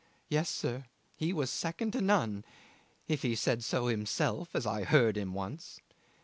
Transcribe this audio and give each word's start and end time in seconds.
Yes, 0.29 0.49
sir. 0.49 0.85
He 1.15 1.31
was 1.31 1.51
second 1.51 1.91
to 1.93 2.01
none 2.01 2.43
if 3.07 3.21
he 3.21 3.35
said 3.35 3.63
so 3.63 3.85
himself, 3.85 4.55
as 4.55 4.65
I 4.65 4.83
heard 4.83 5.15
him 5.15 5.35
once. 5.35 5.79